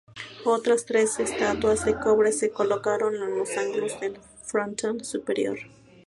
Otras 0.45 0.85
tres 0.87 1.19
estatuas 1.19 1.85
de 1.85 1.93
cobre 1.93 2.31
se 2.31 2.49
colocaron 2.49 3.13
en 3.13 3.37
los 3.37 3.55
ángulos 3.55 3.99
del 3.99 4.17
frontón 4.41 5.05
superior. 5.05 5.59